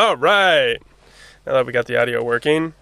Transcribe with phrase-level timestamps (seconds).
[0.00, 0.78] All right.
[1.44, 2.72] Now that we got the audio working,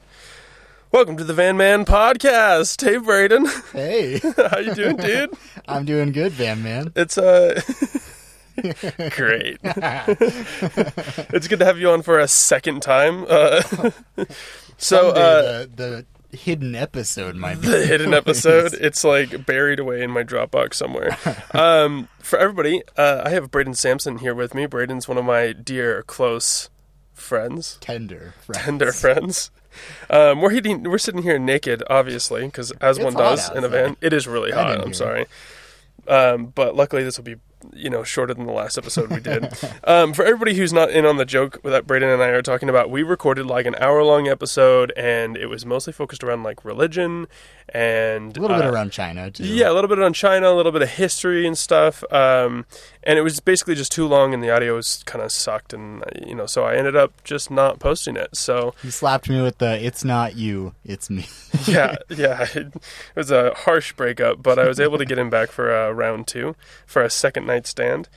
[0.92, 2.80] welcome to the Van Man Podcast.
[2.80, 5.30] Hey, Brayden, Hey, how you doing, dude?
[5.68, 6.92] I'm doing good, Van Man.
[6.94, 7.60] It's uh
[9.10, 9.58] great.
[11.34, 13.26] it's good to have you on for a second time.
[13.28, 13.62] Uh,
[14.76, 18.74] so uh, the, the hidden episode might be the hidden episode.
[18.74, 21.18] It's like buried away in my Dropbox somewhere.
[21.52, 24.68] Um, for everybody, uh, I have Brayden Sampson here with me.
[24.68, 26.70] Brayden's one of my dear, close
[27.18, 28.34] friends, tender.
[28.40, 28.64] friends.
[28.64, 29.50] tender friends.
[30.10, 33.68] Um, we're eating, we're sitting here naked, obviously, because as It's one does in a
[33.68, 34.78] van, it is really hot.
[34.80, 34.94] I'm here.
[34.94, 35.26] sorry,
[36.08, 37.36] um, but luckily this will be
[37.74, 39.52] you know shorter than the last episode we did.
[39.84, 42.68] um, for everybody who's not in on the joke that Brayden and I are talking
[42.68, 46.64] about, we recorded like an hour long episode, and it was mostly focused around like
[46.64, 47.26] religion
[47.68, 49.44] and A little bit uh, around China too.
[49.44, 52.02] yeah, a little bit on China, a little bit of history and stuff.
[52.12, 52.64] Um,
[53.02, 56.04] and it was basically just too long, and the audio was kind of sucked, and
[56.26, 58.36] you know, so I ended up just not posting it.
[58.36, 61.26] So You slapped me with the "It's not you, it's me."
[61.66, 62.74] yeah, yeah, it,
[63.14, 66.26] was a harsh breakup, but I was able to get him back for uh, round
[66.26, 66.56] two
[66.86, 68.08] for a second night stand.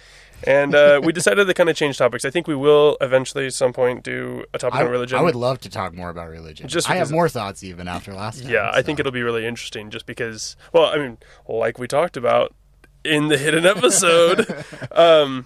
[0.44, 2.25] And uh, we decided to kind of change topics.
[2.25, 5.20] I think we will eventually, at some point, do a topic I, on religion.
[5.20, 6.67] I would love to talk more about religion.
[6.67, 8.52] Just I have more thoughts even after last time.
[8.52, 11.17] Yeah, I think it'll be really interesting just because, well, I mean,
[11.48, 12.55] like we talked about
[13.03, 14.66] in the hidden episode.
[14.91, 15.45] um,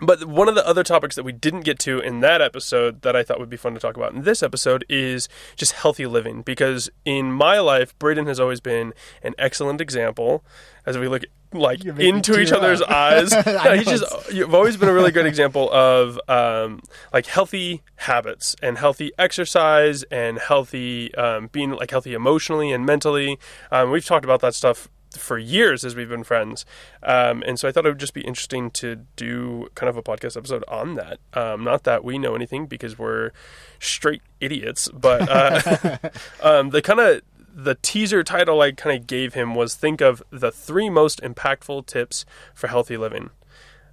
[0.00, 3.14] but one of the other topics that we didn't get to in that episode that
[3.14, 6.42] I thought would be fun to talk about in this episode is just healthy living.
[6.42, 10.44] Because in my life, Brayden has always been an excellent example
[10.84, 13.32] as we look like You're making me into each tear other's eyes.
[13.46, 16.80] No, he's just you've always been a really good example of um,
[17.12, 23.38] like healthy habits and healthy exercise and healthy um, being like healthy emotionally and mentally.
[23.70, 26.64] Um, we've talked about that stuff for years as we've been friends,
[27.02, 30.02] um, and so I thought it would just be interesting to do kind of a
[30.02, 31.18] podcast episode on that.
[31.32, 33.30] Um, not that we know anything because we're
[33.78, 35.98] straight idiots, but uh,
[36.42, 37.22] um, the kind of
[37.54, 41.86] the teaser title I kind of gave him was think of the three most impactful
[41.86, 43.30] tips for healthy living.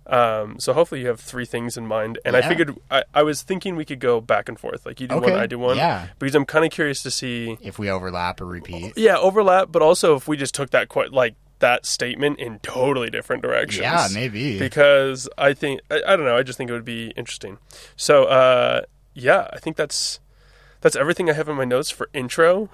[0.08, 3.44] Um, so hopefully you have three things in mind, and I figured I, I was
[3.44, 6.08] thinking we could go back and forth, like you do one, I do one, yeah.
[6.20, 8.94] because I'm kind of curious to see, if we overlap or repeat.
[8.98, 13.10] yeah, overlap, but also if we just took that quite like that statement in totally
[13.10, 13.82] different directions.
[13.82, 14.60] Yeah, maybe.
[14.60, 17.60] because I think I, I don't know, I just think it would be interesting.
[17.96, 18.82] So uh,
[19.14, 20.20] yeah, I think that's
[20.82, 22.70] that's everything I have in my notes for intro.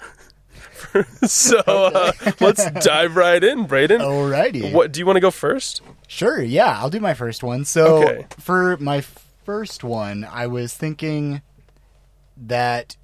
[1.24, 3.98] so uh, let's dive right in, Brayden.
[4.00, 4.72] Alrighty.
[4.72, 5.82] What do you want to go first?
[6.08, 7.64] Sure, yeah, I'll do my first one.
[7.64, 8.26] So Okay.
[8.40, 9.02] for my
[9.44, 11.42] first one, I was thinking
[12.36, 12.96] that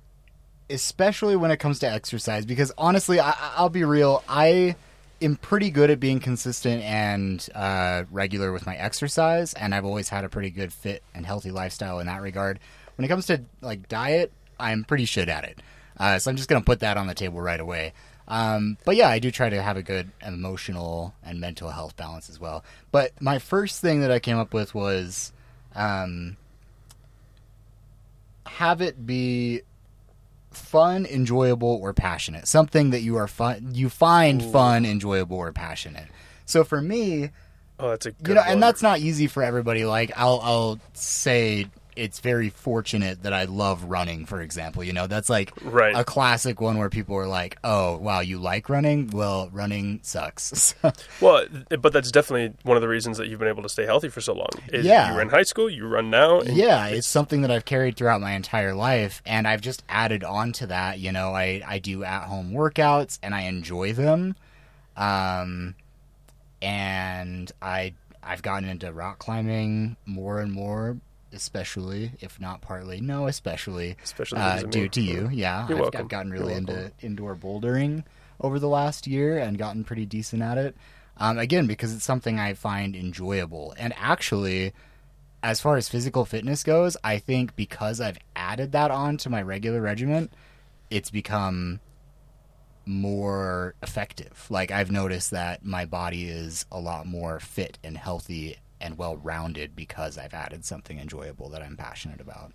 [0.70, 4.74] especially when it comes to exercise because honestly, I I'll be real, I
[5.20, 10.08] am pretty good at being consistent and uh, regular with my exercise and I've always
[10.08, 12.58] had a pretty good fit and healthy lifestyle in that regard.
[12.96, 15.60] When it comes to like diet, I'm pretty shit at it.
[15.98, 17.92] Uh, so I'm just going to put that on the table right away.
[18.26, 22.30] Um, but yeah, I do try to have a good emotional and mental health balance
[22.30, 22.64] as well.
[22.90, 25.32] But my first thing that I came up with was
[25.74, 26.36] um,
[28.46, 29.62] have it be
[30.50, 32.46] fun, enjoyable, or passionate.
[32.46, 36.08] Something that you are fun, you find fun, enjoyable, or passionate.
[36.46, 37.30] So for me,
[37.78, 38.50] Oh, that's a good you know, one.
[38.50, 39.84] and that's not easy for everybody.
[39.84, 41.66] Like I'll I'll say
[41.96, 44.82] it's very fortunate that I love running, for example.
[44.84, 45.94] You know, that's like Right.
[45.96, 49.10] a classic one where people are like, "Oh, wow, you like running?
[49.10, 50.74] Well, running sucks."
[51.20, 51.46] Well,
[51.80, 54.20] but that's definitely one of the reasons that you've been able to stay healthy for
[54.20, 54.48] so long.
[54.72, 55.08] Is Yeah.
[55.08, 56.42] you were in high school, you run now.
[56.42, 60.52] yeah, it's something that I've carried throughout my entire life, and I've just added on
[60.54, 60.98] to that.
[60.98, 64.36] You know, I I do at home workouts, and I enjoy them.
[64.96, 65.74] Um,
[66.62, 70.96] and I I've gotten into rock climbing more and more,
[71.34, 75.28] especially if not partly, no, especially Especially uh, due to you.
[75.32, 75.96] Yeah, You're I've.
[75.96, 76.76] I've gotten You're really welcome.
[76.76, 78.04] into indoor bouldering
[78.40, 80.76] over the last year and gotten pretty decent at it.
[81.16, 84.72] Um, again, because it's something I find enjoyable, and actually.
[85.42, 89.42] As far as physical fitness goes, I think because I've added that on to my
[89.42, 90.30] regular regimen,
[90.88, 91.80] it's become
[92.86, 94.46] more effective.
[94.50, 99.16] Like I've noticed that my body is a lot more fit and healthy and well
[99.16, 102.52] rounded because I've added something enjoyable that I'm passionate about.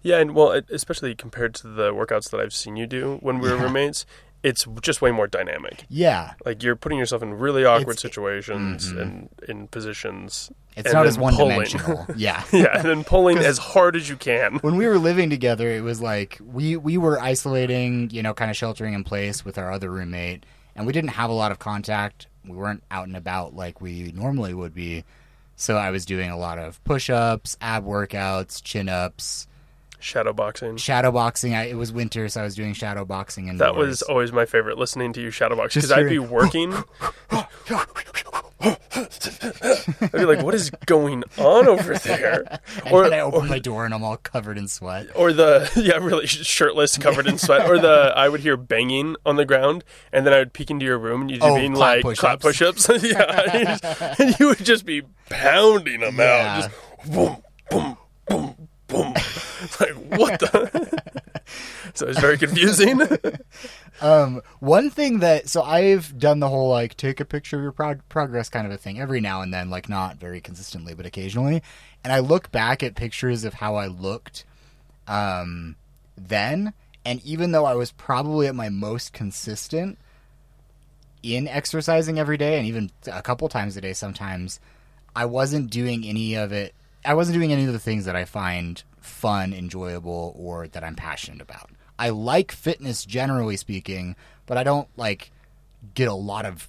[0.00, 3.50] Yeah, and well, especially compared to the workouts that I've seen you do when we
[3.50, 3.62] were Yeah.
[3.64, 4.06] roommates,
[4.44, 5.84] it's just way more dynamic.
[5.88, 9.00] Yeah, Like you're putting yourself in really awkward It's- situations Mhm.
[9.02, 10.50] and in positions.
[10.76, 11.52] it's not as one pulling.
[11.52, 12.06] dimensional.
[12.16, 12.42] yeah.
[12.52, 14.56] yeah, and then pulling as hard as you can.
[14.62, 18.50] when we were living together, it was like we we were isolating, you know, kind
[18.50, 20.44] of sheltering in place with our other roommate,
[20.74, 22.26] and we didn't have a lot of contact.
[22.44, 25.04] We weren't out and about like we normally would be.
[25.62, 29.51] So I was doing a lot of push-ups, ab workouts, chin-ups, Shadow
[30.34, 30.76] boxing.
[30.76, 31.54] shadow boxing.
[31.54, 34.44] I, it was winter, so I was doing shadow boxing and That was always my
[34.46, 36.72] favorite, listening to you shadow box because I'd be working.
[38.64, 42.44] I'd be like, "What is going on over there?"
[42.84, 45.08] And Or, then I open or, my door and I'm all covered in sweat.
[45.14, 47.68] or the yeah, really shirtless, covered in sweat.
[47.68, 50.84] Or the I would hear banging on the ground, and then I would peek into
[50.84, 52.86] your room, and you'd be Oh, being clap like clap push-ups.
[52.86, 53.04] push-ups.
[53.10, 56.62] yeah, and just- and you would just be pounding them Yeah.
[56.64, 56.70] out,
[57.02, 57.36] just boom,
[57.70, 57.96] boom,
[58.28, 59.14] boom, boom.
[59.78, 61.02] Like what the?
[61.94, 63.00] so it's very confusing.
[64.00, 67.70] Um, one thing that so I've done the whole like take a picture of your
[67.70, 71.06] prog- progress kind of a thing every now and then, like not very consistently, but
[71.06, 71.62] occasionally.
[72.02, 74.44] And I look back at pictures of how I looked
[75.06, 75.76] um,
[76.16, 76.72] then,
[77.04, 79.98] and even though I was probably at my most consistent
[81.22, 84.58] in exercising every day, and even a couple times a day sometimes,
[85.14, 86.74] I wasn't doing any of it.
[87.04, 90.94] I wasn't doing any of the things that I find fun, enjoyable, or that I'm
[90.94, 91.70] passionate about.
[91.98, 94.16] I like fitness generally speaking,
[94.46, 95.30] but I don't like
[95.94, 96.68] get a lot of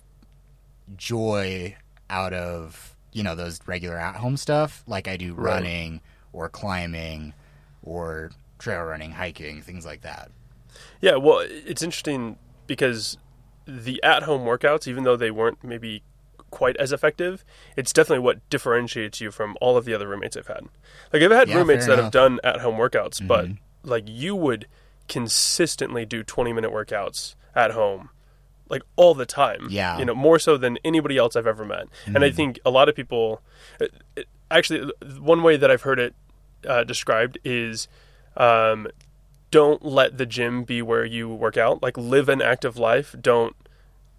[0.98, 1.76] joy
[2.10, 5.54] out of you know those regular at home stuff like I do Right.
[5.56, 6.02] running
[6.34, 7.34] or climbing
[7.84, 10.32] or trail running, hiking, things like that.
[11.02, 13.18] Yeah, well, it's interesting because
[13.68, 16.02] the at-home workouts, even though they weren't maybe
[16.54, 17.44] quite as effective,
[17.76, 20.66] it's definitely what differentiates you from all of the other roommates I've had.
[21.12, 22.14] Like I've had Yeah, roommates that have enough.
[22.14, 22.36] Mm-hmm.
[22.36, 23.48] done at-home workouts, but
[23.84, 24.68] like you would
[25.08, 28.10] consistently do 20-minute workouts at home
[28.70, 29.68] like all the time.
[29.70, 29.98] Yeah.
[30.00, 31.88] You know, more so than anybody else I've ever met.
[32.06, 33.42] And I think a lot of people
[33.80, 36.14] it, it- actually one way that I've heard it
[36.68, 37.88] uh, described is
[38.38, 38.88] um,
[39.52, 41.82] don't let the gym be where you work out.
[41.84, 43.16] Like live an active life.
[43.20, 43.56] Don't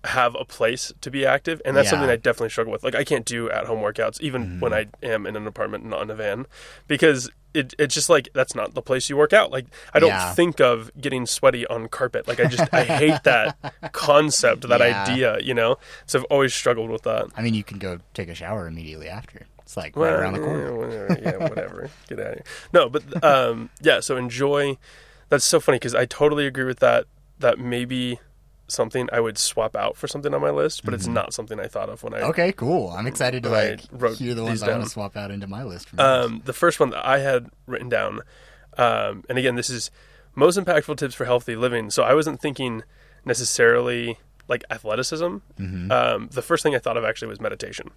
[0.05, 1.91] have a place to be active, and that's Yeah.
[1.93, 2.85] something I definitely struggle with.
[2.85, 6.03] Like I can't do at home workouts even when I am in an apartment, not
[6.03, 6.47] in a van,
[6.87, 9.51] because it, it's just like that's not the place you work out.
[9.51, 10.35] Like I don't Yeah.
[10.35, 12.27] think of getting sweaty on carpet.
[12.29, 13.57] Like I just I hate that
[13.93, 15.03] concept, that Yeah.
[15.05, 15.39] idea.
[15.41, 17.27] You know, so I've always struggled with that.
[17.37, 19.47] I mean, you can go take a shower immediately after.
[19.63, 20.67] It's like right Well, around the corner.
[20.67, 21.19] Yeah, whatever.
[21.23, 21.91] Yeah, whatever.
[22.09, 22.45] Get out of here.
[22.73, 24.01] No, but um, yeah.
[24.01, 24.77] So enjoy.
[25.31, 27.07] That's so funny because I totally agree with that.
[27.39, 28.21] That maybe
[28.67, 31.67] something I would swap out for something on my list, but it's not something I
[31.67, 32.21] thought of when I.
[32.21, 32.31] Mm-hmm.
[32.31, 32.91] Okay, cool.
[32.91, 35.63] I'm excited to like wrote hear the ones I want to swap out into my
[35.65, 35.91] list.
[35.91, 36.01] From.
[36.01, 38.21] Um, the first one that I had written down,
[38.79, 39.91] um, and again, this is
[40.35, 41.91] most impactful tips for healthy living.
[41.91, 42.83] So I wasn't thinking
[43.25, 44.19] necessarily
[44.49, 45.25] like athleticism.
[45.91, 47.91] Um, the first thing I thought of actually was meditation,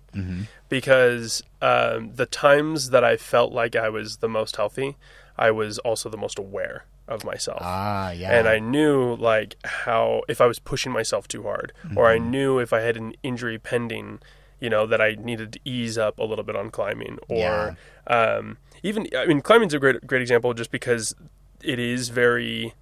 [0.69, 4.97] because um, the times that I felt like I was the most healthy,
[5.37, 8.37] I was also the most aware of myself ah, yeah.
[8.37, 12.59] and I knew like how if I was pushing myself too hard, or I knew
[12.59, 14.19] if I had an injury pending,
[14.59, 17.77] you know, that I needed to ease up a little bit on climbing, or
[18.07, 21.15] um, even I mean, climbing's a great great example just because
[21.63, 22.73] it is very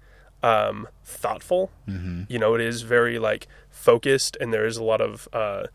[0.42, 1.70] um, thoughtful.
[1.88, 2.24] Mm-hmm.
[2.28, 5.66] You know, it is very like focused, and there is a lot of uh,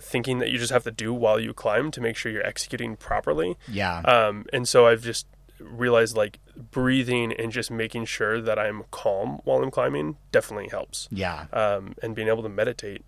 [0.00, 2.96] thinking that you just have to do while you climb to make sure you're executing
[2.96, 3.56] properly.
[3.68, 4.00] yeah.
[4.00, 5.26] Um, and so I've just
[5.60, 6.38] realized like
[6.70, 11.08] breathing and just making sure that I'm calm while I'm climbing definitely helps.
[11.10, 11.46] yeah.
[11.52, 13.02] Um, and being able to meditate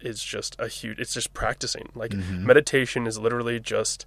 [0.00, 1.88] is just a huge, it's just practicing.
[1.94, 2.46] Like Mm-hmm.
[2.46, 4.06] meditation is literally just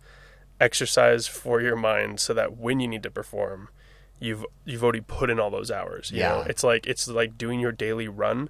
[0.60, 3.70] exercise for your mind so that when you need to perform,
[4.20, 6.12] you've, you've already put in all those hours.
[6.12, 6.46] You know, Yeah.
[6.50, 8.50] it's like, it's like doing your daily run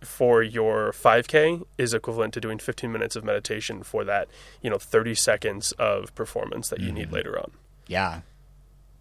[0.00, 4.28] for your 5k is equivalent to doing 15 minutes of meditation for that,
[4.60, 6.94] you know, 30 seconds of performance that you Mm-hmm.
[6.96, 7.52] need later on.
[7.86, 8.20] yeah.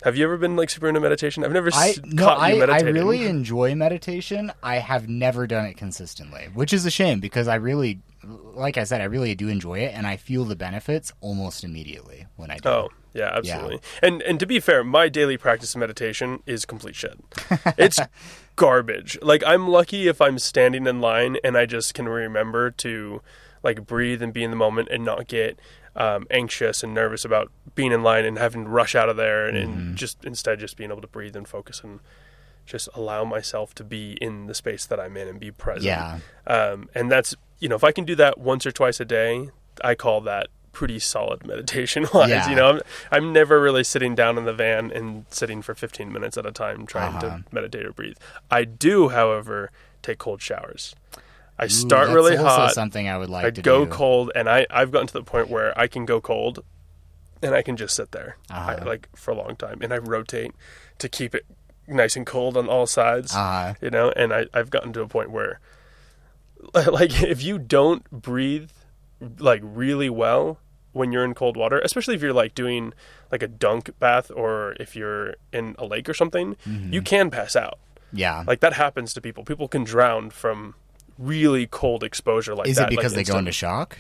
[0.03, 1.43] Have you ever been like super into meditation?
[1.43, 2.93] I've never I s- no, caught I, you I meditating.
[2.95, 4.51] really enjoy meditation.
[4.63, 8.83] I have never done it consistently, which is a shame because I really, like I
[8.83, 12.57] said, I really do enjoy it, and I feel the benefits almost immediately when I
[12.57, 12.69] do.
[12.69, 13.79] Oh, yeah, absolutely.
[14.01, 17.19] And and to be fair, my daily practice of meditation is complete shit.
[17.77, 17.99] It's
[18.55, 19.17] garbage.
[19.21, 23.21] Like I'm lucky if I'm standing in line and I just can remember to
[23.63, 25.59] like breathe and be in the moment and not get
[25.95, 29.45] um, anxious and nervous about being in line and having to rush out of there
[29.47, 31.99] and, and just instead just being able to breathe and focus and
[32.65, 35.85] just allow myself to be in the space that I'm in and be present.
[35.85, 36.19] Yeah.
[36.47, 39.49] Um, and that's you know if I can do that once or twice a day,
[39.83, 42.29] I call that pretty solid meditation wise.
[42.29, 42.49] Yeah.
[42.49, 42.81] You know, I'm
[43.11, 46.51] I'm never really sitting down in the van and sitting for 15 minutes at a
[46.51, 47.37] time trying Uh-huh.
[47.39, 48.15] to meditate or breathe.
[48.49, 49.71] I do, however,
[50.01, 50.95] take cold showers.
[51.61, 52.73] I start that's really hot.
[52.73, 53.91] Something I would like I to go do.
[53.91, 56.63] cold, and I I've gotten to the point where I can go cold,
[57.41, 58.79] and I can just sit there Uh-huh.
[58.85, 60.51] like for a long time, and I rotate
[60.99, 61.45] to keep it
[61.87, 63.35] nice and cold on all sides.
[63.35, 65.59] Uh, You know, and I I've gotten to a point where,
[66.73, 68.69] like, if you don't breathe
[69.39, 70.57] like really well,
[70.93, 72.93] when you're in cold water, especially if you're like doing
[73.31, 76.91] like a dunk bath or if you're in a lake or something, Mm-hmm.
[76.93, 77.77] you can pass out.
[78.11, 78.43] Yeah.
[78.47, 79.43] Like that happens to people.
[79.45, 80.75] People can drown from
[81.21, 82.87] really cold exposure like Is that.
[82.87, 83.97] it because like they go into shock?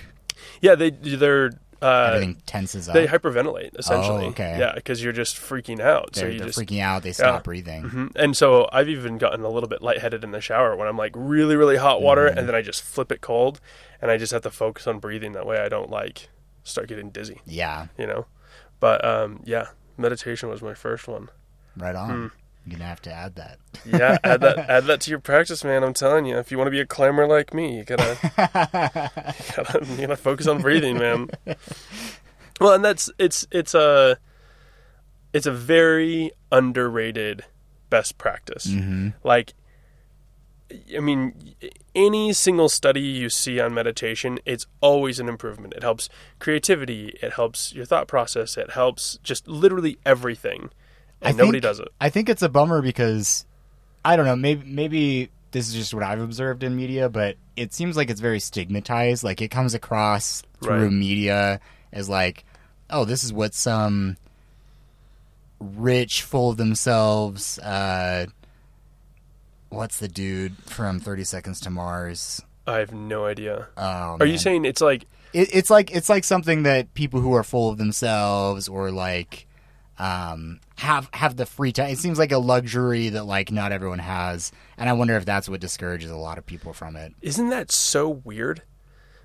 [0.61, 1.51] Yeah, they they're
[1.81, 2.93] uh, Everything tenses up.
[2.93, 4.25] they hyperventilate essentially.
[4.25, 4.57] Oh, okay.
[4.59, 6.15] Yeah, because you're just freaking out.
[6.15, 7.01] so they're you they're just freaking out.
[7.03, 7.83] They stop breathing.
[7.83, 8.11] Mhm.
[8.15, 11.13] And so I've even gotten a little bit lightheaded in the shower when I'm like
[11.15, 12.37] really, really hot water Mm-hmm.
[12.37, 13.59] and then I just flip it cold
[14.01, 15.31] and I just have to focus on breathing.
[15.31, 16.29] That way I don't like
[16.63, 17.87] start getting dizzy, Yeah.
[17.97, 18.27] you know?
[18.79, 21.29] But um, yeah, meditation was my first one.
[21.75, 22.09] Right on.
[22.09, 22.27] Hmm.
[22.65, 23.57] You're gonna have to add that.
[23.85, 25.83] Yeah, add that add that to your practice, man.
[25.83, 28.29] I'm telling you, if you want to be a climber like me, you gotta, you
[28.37, 31.29] gotta you gotta focus on breathing, man.
[32.59, 34.17] Well, and that's it's it's a
[35.33, 37.45] it's a very underrated
[37.89, 38.67] best practice.
[38.67, 39.09] Mm-hmm.
[39.23, 39.53] Like,
[40.95, 41.55] I mean,
[41.95, 45.73] any single study you see on meditation, it's always an improvement.
[45.73, 47.17] It helps creativity.
[47.21, 48.57] It helps your thought process.
[48.57, 50.69] It helps just literally everything.
[51.21, 51.89] And nobody does it.
[51.99, 53.45] I think it's a bummer because
[54.03, 54.35] I don't know.
[54.35, 58.21] Maybe maybe this is just what I've observed in media, but it seems like it's
[58.21, 59.23] very stigmatized.
[59.23, 60.91] Like it comes across through Right.
[60.91, 61.59] media
[61.91, 62.45] as like,
[62.89, 64.17] oh, this is what some
[65.59, 67.59] rich, full of themselves.
[67.59, 68.25] Uh,
[69.69, 72.41] what's the dude from Thirty Seconds to Mars?
[72.67, 73.67] I have no idea.
[73.77, 77.33] Oh, Are you saying it's like it, it's like it's like something that people who
[77.33, 79.47] are full of themselves or like
[79.99, 81.89] um, have have the free time.
[81.89, 85.47] It seems like a luxury that like not everyone has, and I wonder if that's
[85.47, 87.13] what discourages a lot of people from it.
[87.21, 88.63] isn't that so weird?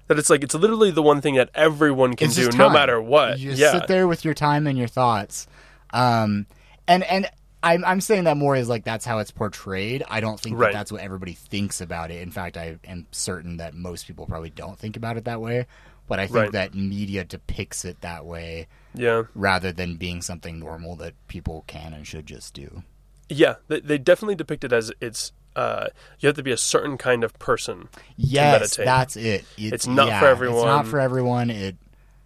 [0.08, 3.38] That it's like it's literally the one thing that everyone can do no matter what.
[3.40, 3.72] You just yeah.
[3.72, 5.46] sit there with your time and your thoughts,
[5.92, 6.46] um,
[6.86, 7.30] and and.
[7.62, 10.04] I'm, I'm saying that more as like that's how it's portrayed.
[10.08, 10.72] I don't think Right.
[10.72, 12.20] that that's what everybody thinks about it.
[12.22, 15.66] In fact, I am certain that most people probably don't think about it that way.
[16.06, 16.52] But I think Right.
[16.52, 19.24] that media depicts it that way Yeah.
[19.34, 22.82] rather than being something normal that people can and should just do.
[23.28, 23.56] Yeah.
[23.68, 25.88] They, they definitely depict it as it's uh,
[26.20, 27.88] you have to be a certain kind of person.
[28.16, 28.84] Yes, meditate.
[28.84, 29.44] that's it.
[29.56, 30.56] It's not for everyone.
[30.58, 31.50] It's not for everyone.
[31.50, 31.76] It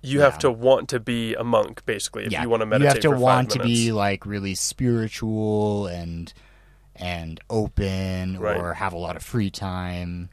[0.03, 0.25] You Yeah.
[0.25, 2.43] have to want to be a monk, basically, if yeah.
[2.43, 3.05] you want to meditate.
[3.05, 6.33] You have to want to be like really spiritual and
[6.97, 8.57] and open Right.
[8.57, 10.29] or have a lot of free time.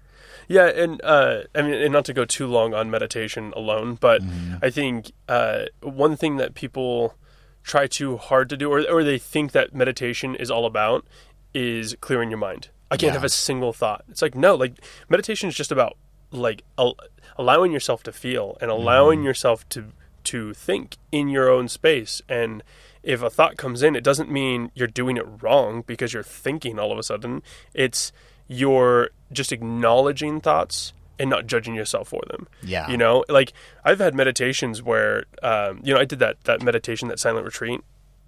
[0.47, 4.21] Yeah, and uh, I mean, and not to go too long on meditation alone, but
[4.21, 4.55] Mm-hmm.
[4.61, 7.15] I think uh, one thing that people
[7.63, 11.05] try too hard to do, or, or they think that meditation is all about,
[11.53, 12.69] is clearing your mind.
[12.89, 13.13] I can't Yeah.
[13.15, 14.05] have a single thought.
[14.09, 14.73] It's like no, like
[15.09, 15.97] meditation is just about
[16.31, 16.97] like al-
[17.37, 19.91] allowing yourself to feel and allowing yourself to
[20.25, 22.61] to think in your own space and
[23.01, 26.77] if a thought comes in it doesn't mean you're doing it wrong because you're thinking
[26.77, 27.41] all of a sudden
[27.73, 28.11] it's
[28.49, 32.87] you're just acknowledging thoughts and not judging yourself for them Yeah.
[32.89, 33.53] you know like
[33.83, 37.81] i've had meditations where um, you know i did that that meditation that silent retreat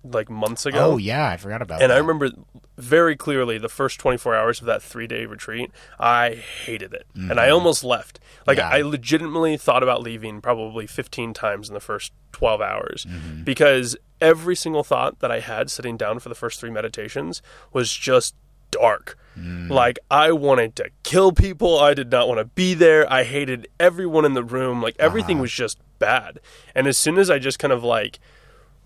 [0.03, 1.83] like months ago Oh yeah, I forgot about it.
[1.83, 1.95] and that.
[1.95, 2.29] I remember
[2.77, 7.05] very clearly the first 24 hours of that three day retreat, I hated it.
[7.15, 8.17] And I almost left.
[8.47, 8.71] Like, Mm-hmm.
[8.71, 8.77] Yeah.
[8.77, 13.43] I legitimately thought about leaving probably 15 times in the first 12 hours Mm-hmm.
[13.43, 17.41] because every single thought that I had sitting down for the first three meditations
[17.73, 18.35] was just
[18.71, 19.17] dark.
[19.37, 19.69] Mm.
[19.69, 21.79] Like, I wanted to kill people.
[21.79, 23.11] I did not want to be there.
[23.11, 24.81] I hated everyone in the room.
[24.81, 25.43] Like, everything Uh-huh.
[25.43, 26.39] was just bad.
[26.75, 28.19] And as soon as I just kind of like,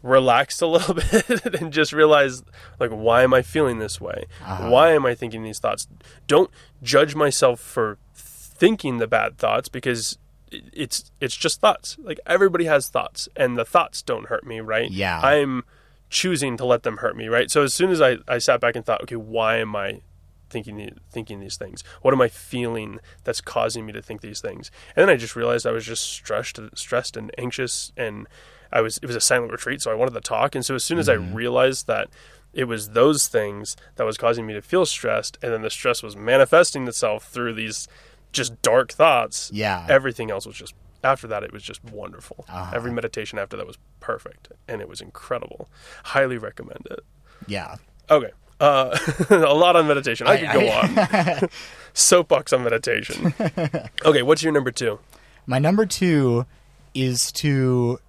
[0.01, 2.43] relaxed a little bit and just realized
[2.77, 4.69] like why am i feeling this way Uh-huh.
[4.69, 5.87] why am i thinking these thoughts
[6.27, 10.17] don't judge myself for thinking the bad thoughts because
[10.51, 14.91] it's it's just thoughts like everybody has thoughts and the thoughts don't hurt me right
[14.91, 15.21] Yeah.
[15.21, 15.63] i'm
[16.09, 17.49] choosing to let them hurt me right?
[17.49, 20.01] So as soon as i i sat back and thought okay why am i
[20.49, 21.83] thinking thinking these things?
[22.01, 24.69] What am i feeling that's causing me to think these things?
[24.95, 28.27] And then i just realized i was just stressed stressed and anxious and
[28.71, 30.55] i was it was a silent retreat so i wanted to talk.
[30.55, 31.33] And so as soon as i mm-hmm.
[31.33, 32.07] realized that
[32.53, 36.03] it was those things that was causing me to feel stressed and then the stress
[36.03, 37.87] was manifesting itself through these
[38.31, 39.85] just dark thoughts Yeah.
[39.89, 42.71] everything else was just after that it was just wonderful Uh-huh.
[42.75, 45.69] every meditation after that was perfect and it was incredible
[46.05, 46.99] highly recommend it
[47.47, 47.75] yeah.
[48.09, 48.31] Okay.
[48.61, 48.97] Uh,
[49.29, 50.25] a lot on meditation.
[50.27, 51.49] I, I- could go on.
[51.93, 53.33] Soapbox on meditation.
[54.05, 54.99] Okay, what's your number two?
[55.45, 56.45] My number two
[56.93, 57.99] is to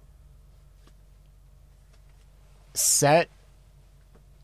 [2.73, 3.29] set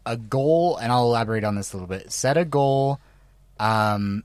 [0.05, 2.11] a goal, and I'll elaborate on this a little bit.
[2.11, 2.99] Set a goal
[3.59, 4.23] um,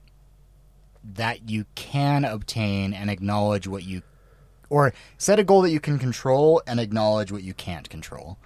[1.05, 4.03] that you can obtain and acknowledge what you,
[4.69, 8.39] or set a goal that you can control and acknowledge what you can't control.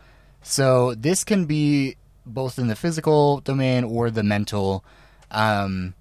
[0.43, 1.97] So this can be
[2.27, 4.85] both in the physical domain or the mental.
[5.31, 5.95] Um,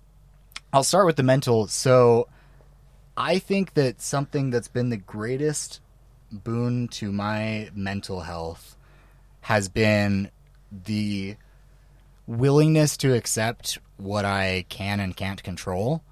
[0.71, 1.67] I'll start with the mental.
[1.67, 2.27] So
[3.17, 5.81] I think that something that's been the greatest
[6.31, 8.75] boon to my mental health
[9.41, 10.29] has been
[10.71, 11.35] the
[12.27, 16.03] willingness to accept what I can and can't control.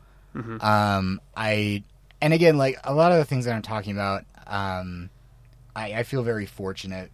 [0.61, 1.83] Um, I
[2.21, 5.09] and again, like a lot of the things that I'm talking about, um,
[5.75, 7.11] I, I feel very fortunate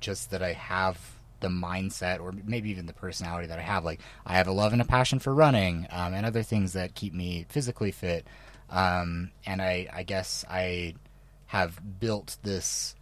[0.00, 0.98] just that I have
[1.40, 3.84] the mindset or maybe even the personality that I have.
[3.84, 6.94] Like I have a love and a passion for running um, and other things that
[6.94, 8.26] keep me physically fit.
[8.68, 10.94] Um, and I, I guess I
[11.46, 12.94] have built this.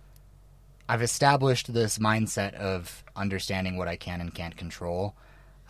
[0.89, 5.15] I've established this mindset of understanding what I can and can't control.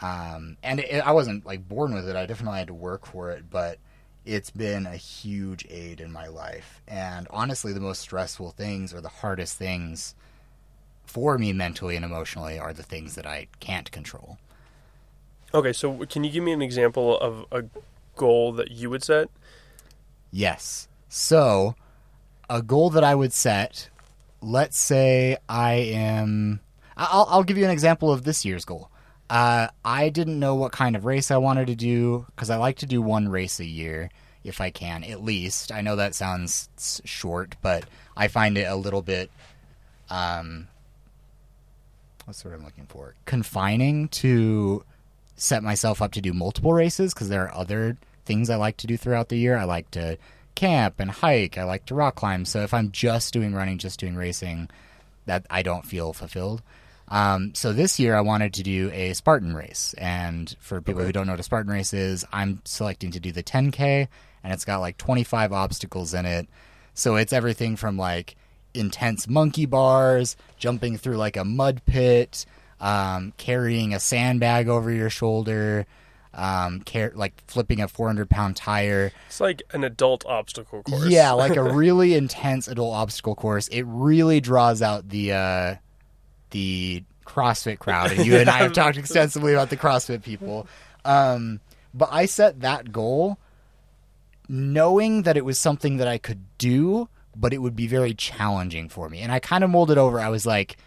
[0.01, 2.15] Um, and it, I wasn't like born with it.
[2.15, 3.79] I definitely had to work for it, but
[4.29, 6.83] it's been a huge aid in my life.
[6.87, 10.15] And honestly, the most stressful things or the hardest things
[11.07, 14.37] for me mentally and emotionally are the things that I can't control.
[15.55, 17.65] Okay, so can you give me an example of a
[18.17, 19.31] goal that you would set?
[20.31, 20.89] Yes.
[21.09, 21.75] So,
[22.51, 23.89] a goal that I would set,
[24.43, 26.61] let's say I am.
[26.99, 28.91] I'll, I'll give you an example of this year's goal.
[29.31, 32.79] Uh, I didn't know what kind of race I wanted to do because I like
[32.79, 34.11] to do one race a year
[34.43, 35.71] if I can, at least.
[35.71, 36.69] I know that sounds
[37.05, 37.85] short, but
[38.17, 39.31] I find it a little bit.
[40.09, 40.69] Um,
[42.25, 43.15] what's the word I'm looking for?
[43.27, 44.85] Confining to
[45.37, 48.87] set myself up to do multiple races because there are other things I like to
[48.87, 49.57] do throughout the year.
[49.57, 50.17] I like to
[50.55, 51.57] camp and hike.
[51.59, 52.45] I like to rock climb.
[52.45, 54.69] So if I'm just doing running, just doing racing,
[55.27, 56.63] that I don't feel fulfilled.
[57.11, 61.13] Um, so this year I wanted to do a Spartan race, and for people who
[61.13, 64.09] don't know what a Spartan race is, I'm selecting to do the 10k,
[64.45, 66.49] and it's got like 25 obstacles in it.
[66.95, 68.37] So it's everything from like
[68.75, 72.45] intense monkey bars, jumping through like a mud pit,
[72.81, 75.87] um, carrying a sandbag over your shoulder,
[76.35, 79.13] um, car- like flipping a 400 pound tire.
[79.29, 81.09] It's like an adult obstacle course.
[81.09, 83.69] Yeah, like a really intense adult obstacle course.
[83.69, 85.75] It really draws out the uh,
[86.51, 90.67] the CrossFit crowd, and you and I have talked extensively about the CrossFit people.
[91.05, 91.61] Um,
[91.95, 93.39] but I set that goal
[94.49, 98.89] knowing that it was something that I could do, but it would be very challenging
[98.89, 99.21] for me.
[99.21, 100.19] And I kind of molded over.
[100.19, 100.79] I was like,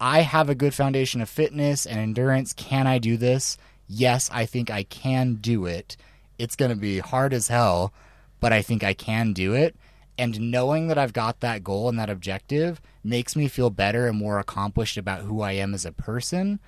[0.00, 2.52] I have a good foundation of fitness and endurance.
[2.52, 3.58] Can I do this?
[3.86, 5.96] Yes, I think I can do it.
[6.38, 7.92] It's going to be hard as hell,
[8.40, 9.76] but I think I can do it.
[10.16, 14.16] And knowing that I've got that goal and that objective makes me feel better and
[14.16, 16.60] more accomplished about who I am as a person,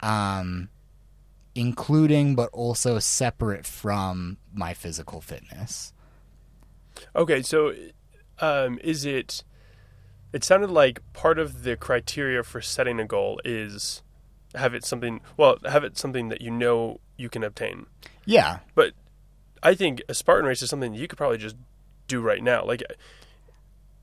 [0.00, 0.70] um,
[1.54, 5.92] including but also separate from my physical fitness.
[7.14, 7.74] Okay, so
[8.40, 9.44] um, is it?
[10.32, 14.02] It sounded like part of the criteria for setting a goal is
[14.54, 15.20] have it something.
[15.36, 17.86] Well, have it something that you know you can obtain.
[18.24, 18.92] Yeah, But
[19.62, 21.56] I think a Spartan race is something that you could probably just
[22.08, 22.64] do right now.
[22.64, 22.82] Like,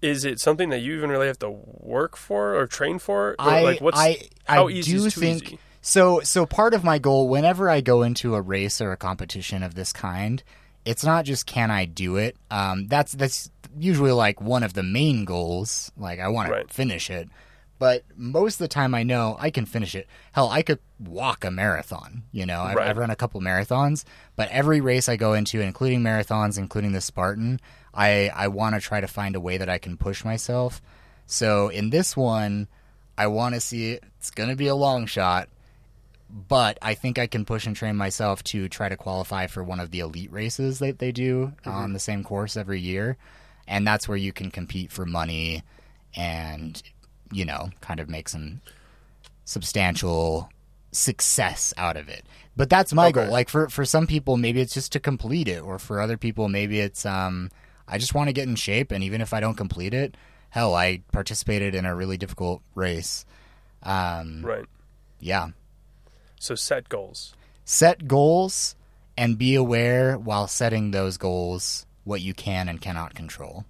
[0.02, 3.32] is it something that you even really have to work for or train for?
[3.32, 5.60] Or, I like, what's I how I easy do is too think easy?
[5.82, 6.20] so.
[6.22, 9.76] So part of my goal, whenever I go into a race or a competition of
[9.76, 10.44] this kind,
[10.86, 12.38] it's not just can I do it.
[12.52, 15.92] Um, that's that's usually like one of the main goals.
[15.98, 16.68] Like I want Right.
[16.68, 17.28] to finish it,
[17.80, 20.08] but most of the time I know I can finish it.
[20.34, 22.24] Hell, I could walk a marathon.
[22.32, 22.88] You know, I've, Right.
[22.90, 24.04] I've run a couple marathons,
[24.36, 27.60] but every race I go into, including marathons, including the Spartan,
[27.96, 30.82] I I want to try to find a way that I can push myself.
[31.26, 32.68] So in this one,
[33.18, 34.04] I want to see it.
[34.18, 35.50] It's going to be a long shot,
[36.30, 39.80] but I think I can push and train myself to try to qualify for one
[39.80, 43.18] of the elite races that they do on the same course every year.
[43.68, 45.64] And that's where you can compete for money
[46.16, 46.82] and,
[47.32, 48.62] you know, kind of make some
[49.46, 50.50] substantial
[50.92, 52.26] success out of it.
[52.56, 53.24] But that's my Okay.
[53.24, 53.32] goal.
[53.32, 56.48] Like for for some people maybe it's just to complete it or for other people
[56.50, 57.50] maybe it's um
[57.88, 60.16] I just want to get in shape and even if I don't complete it,
[60.50, 63.26] hell, I participated in a really difficult race.
[63.84, 64.66] Um Right.
[65.20, 65.50] yeah.
[66.40, 67.34] So set goals.
[67.64, 68.76] Set goals
[69.18, 73.66] and be aware while setting those goals what you can and cannot control.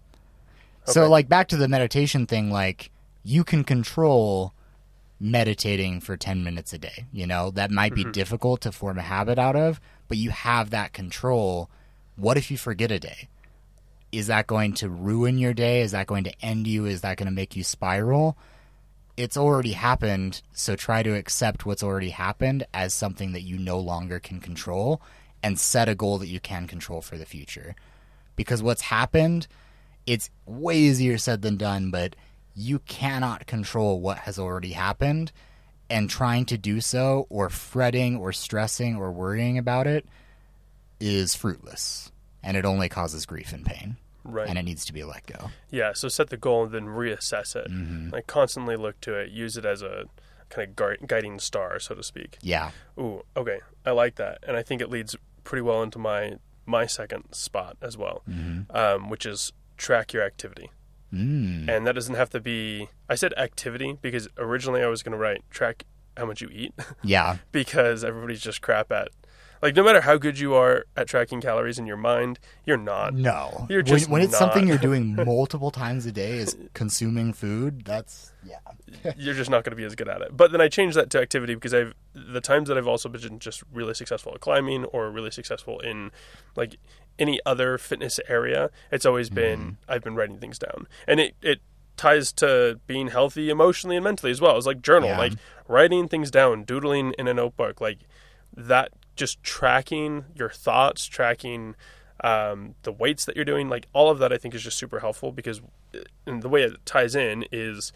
[0.86, 2.92] So like back to the meditation thing like
[3.24, 4.54] you can control
[5.20, 7.50] meditating for 10 minutes a day, you know?
[7.52, 11.70] That might be difficult to form a habit out of, but you have that control.
[12.16, 13.30] What if you forget a day?
[14.18, 15.82] Is that going to ruin your day?
[15.82, 16.86] Is that going to end you?
[16.86, 18.38] Is that going to make you spiral?
[19.18, 23.80] it's already happened, so try to accept what's already happened as something that you no
[23.80, 25.02] longer can control
[25.42, 27.76] and set a goal that you can control for the future.
[28.36, 29.48] Because what's happened,
[30.06, 32.16] it's way easier said than done, but
[32.56, 35.32] you cannot control what has already happened,
[35.90, 40.06] and trying to do so, or fretting, or stressing, or worrying about it
[41.00, 42.12] is fruitless,
[42.44, 43.98] and it only causes grief and pain.
[44.28, 44.50] Right.
[44.50, 45.52] and it needs to be let go.
[45.72, 47.70] Yeah, so set the goal and then reassess it.
[47.72, 48.10] Mm-hmm.
[48.10, 50.06] Like constantly look to it, use it as a
[50.50, 52.38] kind of guard, guiding star, so to speak.
[52.42, 52.72] Yeah.
[53.00, 56.34] Ooh, okay, I like that, and I think it leads pretty well into my
[56.66, 58.24] my second spot as well,
[58.72, 60.72] um, which is track your activity.
[61.14, 61.70] Mm.
[61.70, 62.90] And that doesn't have to be.
[63.08, 65.86] I said activity because originally I was going to write track
[66.18, 67.38] how much you eat Yeah.
[67.52, 69.10] because everybody's just crap at.
[69.62, 73.14] Like no matter how good you are at tracking calories in your mind, you're not.
[73.14, 73.66] No.
[73.70, 77.86] You're When- just when, it's something you're doing multiple times a day is consuming food.
[77.86, 78.60] That's yeah.
[79.18, 80.36] you're just not going to be as good at it.
[80.36, 83.40] But then I changed that to activity because I've the times that I've also been
[83.40, 86.12] just really successful at climbing or really successful in
[86.56, 86.78] like
[87.18, 89.70] any other fitness area, it's always been mm-hmm.
[89.92, 91.62] I've been writing things down, and it it
[91.98, 94.58] ties to being healthy emotionally and mentally as well.
[94.58, 95.18] It's like journal, Yeah.
[95.18, 95.34] like
[95.68, 98.00] writing things down, doodling in a notebook, like
[98.56, 98.92] that.
[99.16, 101.76] Just tracking your thoughts, tracking
[102.24, 105.00] um, the weights that you're doing, like all of that, I think is just super
[105.00, 105.62] helpful because,
[105.94, 107.94] uh, and the way it ties in is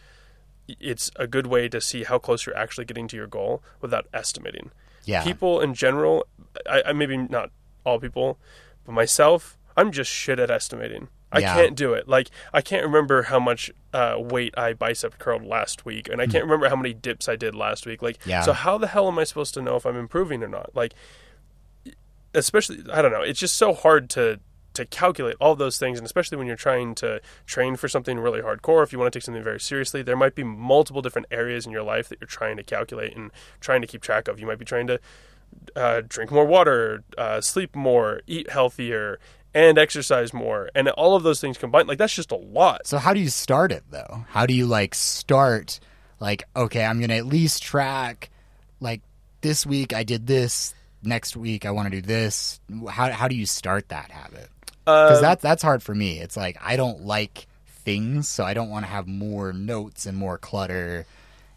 [0.67, 4.07] it's a good way to see how close you're actually getting to your goal without
[4.13, 4.71] estimating.
[5.05, 5.23] Yeah.
[5.23, 6.27] People in general,
[6.69, 7.51] I, I maybe not
[7.85, 8.37] all people,
[8.85, 11.07] but myself, I'm just shit at estimating.
[11.31, 11.53] I Yeah.
[11.55, 12.07] can't do it.
[12.07, 16.27] Like I can't remember how much uh, weight I bicep curled last week, and I
[16.27, 18.01] can't remember how many dips I did last week.
[18.01, 18.29] Like, Hmm.
[18.29, 18.41] Yeah.
[18.41, 20.75] so how the hell am I supposed to know if I'm improving or not?
[20.75, 20.93] Like,
[22.33, 23.21] especially I don't know.
[23.21, 24.39] It's just so hard to
[24.75, 28.39] to calculate all those things, and especially when you're trying to train for something really
[28.39, 28.83] hardcore.
[28.83, 31.71] If you want to take something very seriously, there might be multiple different areas in
[31.71, 34.39] your life that you're trying to calculate and trying to keep track of.
[34.39, 34.99] You might be trying to
[35.75, 39.19] uh, drink more water, uh, sleep more, eat healthier,
[39.53, 41.87] and exercise more, and all of those things combined.
[41.87, 42.85] Like that's just a lot.
[42.87, 44.25] So how do you start it though?
[44.29, 45.79] How do you like start
[46.19, 48.29] like okay, I'm going to at least track
[48.79, 49.01] like
[49.41, 52.59] this week I did this, next week I want to do this.
[52.89, 54.49] How how do you start that habit?
[54.85, 56.19] Cuz Um, that that's hard for me.
[56.19, 60.17] It's like I don't like things, so I don't want to have more notes and
[60.17, 61.05] more clutter.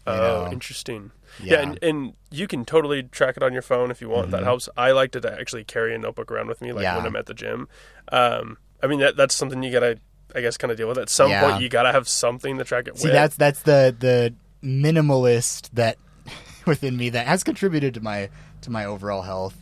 [0.05, 0.51] You Oh, know?
[0.51, 1.11] interesting.
[1.41, 1.61] Yeah, Yeah.
[1.61, 1.69] Mm-hmm.
[1.71, 4.31] and, and you can totally track it on your phone if you want.
[4.31, 4.67] That helps.
[4.77, 6.97] I like to actually carry a notebook around with me, like Yeah.
[6.97, 7.67] when I'm at the gym.
[8.11, 9.97] Um, I mean, that that's something you gotta,
[10.35, 10.97] I guess, kind of deal with.
[10.97, 11.49] At some Yeah.
[11.49, 13.13] point, you gotta have something to track it See, with.
[13.13, 15.97] that's that's the the minimalist that
[16.65, 18.29] within me that has contributed to my
[18.61, 19.55] to my overall health.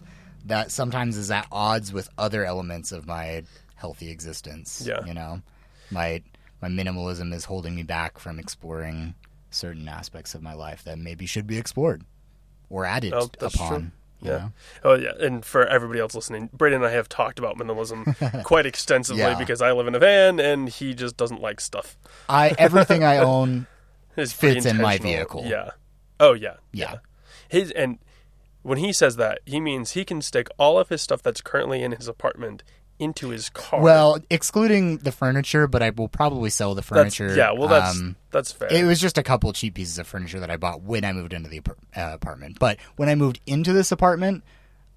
[0.46, 3.44] That sometimes is at odds with other elements of my
[3.76, 4.84] healthy existence.
[4.86, 5.06] Yeah.
[5.06, 5.42] you know,
[5.92, 6.24] my
[6.62, 9.14] my minimalism is holding me back from exploring
[9.52, 12.04] certain aspects of my life that maybe should be explored
[12.70, 13.70] or added Oh, upon.
[13.82, 13.92] true.
[14.24, 14.32] Yeah.
[14.38, 14.52] know?
[14.84, 18.66] Oh yeah, and for everybody else listening, Brayden and I have talked about minimalism quite
[18.66, 19.38] extensively Yeah.
[19.38, 21.98] because I live in a van and he just doesn't like stuff.
[22.30, 23.68] I everything I own.
[24.16, 25.46] Fits in my vehicle.
[25.48, 25.72] Yeah.
[26.20, 26.58] Oh yeah.
[26.72, 26.98] Yeah.
[27.50, 27.98] His and
[28.62, 31.82] when he says that, he means he can stick all of his stuff that's currently
[31.82, 32.62] in his apartment
[33.02, 33.82] into his car.
[33.82, 37.36] Well, excluding the furniture, but I will probably sell the that's, furniture.
[37.36, 37.52] yeah.
[37.52, 38.72] Well, that's um, that's fair.
[38.72, 41.34] It was just a couple cheap pieces of furniture that I bought when I moved
[41.34, 42.60] into the apar- uh, apartment.
[42.60, 44.44] But when I moved into this apartment,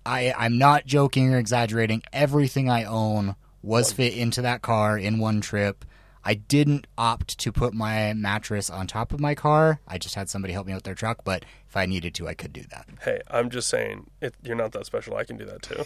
[0.05, 2.03] I I'm not joking or exaggerating.
[2.12, 5.85] Everything I own was fit into that car in one trip.
[6.27, 9.81] I didn't opt to put my mattress on top of my car.
[9.87, 12.35] I just had somebody help me with their truck, but if I needed to, I
[12.35, 12.87] could do that.
[13.03, 15.17] hey, I'm just saying, it, you're not that special.
[15.17, 15.85] I can do that too.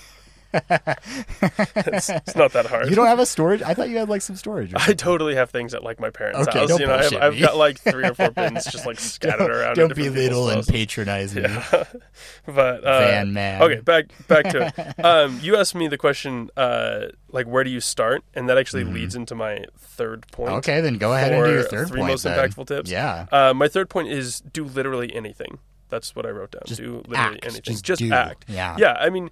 [0.53, 2.89] It's, it's not that hard.
[2.89, 3.61] You don't have a storage?
[3.63, 4.73] I thought you had like some storage.
[4.75, 6.69] I totally have things at like my parents' Okay, house.
[6.69, 9.77] don't you know, I've, I've got like three or four bins just like scattered around.
[9.77, 11.43] Don't belittle people's and patronize me.
[12.47, 13.63] but uh, Van man.
[13.63, 14.95] Okay, back back to it.
[15.09, 18.85] Um, you asked me the question, uh, like where do you start, and that actually
[18.85, 20.51] leads into my third point.
[20.51, 20.59] Mm-hmm.
[20.59, 22.11] Okay, then go ahead and do your third three point.
[22.11, 22.39] most then.
[22.39, 22.91] impactful tips.
[22.91, 23.27] Yeah.
[23.31, 25.59] Uh, my third point is do literally anything.
[25.89, 26.63] That's what I wrote down.
[26.67, 27.45] Just do literally act.
[27.45, 27.63] anything.
[27.63, 28.45] Just Just, act.
[28.49, 28.77] Yeah.
[28.79, 28.97] Yeah.
[28.99, 29.31] I mean,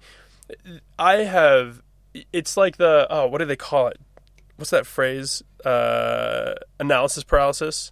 [0.97, 1.81] I have.
[2.33, 3.99] It's like the oh, what do they call it?
[4.55, 5.43] What's that phrase?
[5.63, 7.91] Uh, analysis paralysis,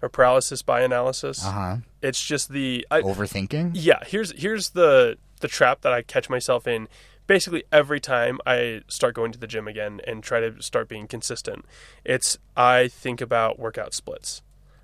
[0.00, 1.44] or paralysis by analysis.
[1.44, 1.76] Uh huh.
[2.02, 3.72] It's just the I, Overthinking.
[3.74, 6.88] yeah here's here's the the trap that i catch myself in
[7.26, 11.06] basically every time i start going to the gym again and try to start being
[11.08, 11.64] consistent
[12.04, 14.42] it's i think about workout splits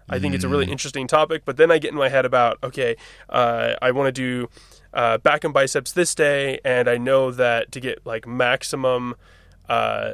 [0.08, 2.58] i think it's a really interesting topic but then i get in my head about
[2.62, 2.96] okay
[3.28, 4.48] uh, i want to do
[4.94, 9.14] uh, back and biceps this day and i know that to get like maximum
[9.68, 10.12] uh,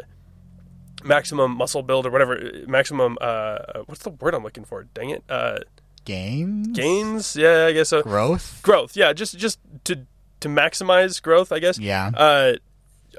[1.04, 5.22] maximum muscle build or whatever maximum uh, what's the word i'm looking for dang it
[5.28, 5.58] uh,
[6.04, 6.68] Games.
[6.68, 8.60] gains yeah i guess so Growth.
[8.62, 10.00] growth yeah just just to
[10.40, 12.10] to maximize growth i guess Yeah.
[12.14, 12.52] uh